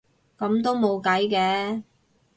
[0.39, 1.83] 噉都冇計嘅